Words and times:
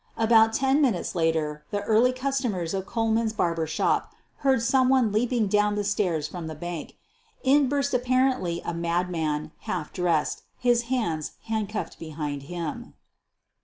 About 0.17 0.53
ten 0.53 0.81
minutes 0.81 1.13
later 1.13 1.63
the 1.69 1.83
early 1.83 2.11
customers 2.11 2.73
of 2.73 2.87
Kohlman's 2.87 3.33
barber 3.33 3.67
shop 3.67 4.15
heard 4.37 4.63
someone 4.63 5.11
leaping 5.11 5.45
down 5.45 5.75
the 5.75 5.83
stairs 5.83 6.27
from 6.27 6.47
the 6.47 6.55
bank. 6.55 6.97
In 7.43 7.69
burst 7.69 7.93
apparently 7.93 8.61
a 8.65 8.73
madman, 8.73 9.51
half 9.59 9.93
dressed, 9.93 10.41
his 10.57 10.81
hands 10.89 11.33
handcuffed 11.43 11.99
be 11.99 12.09
hind 12.09 12.41
him. 12.49 12.95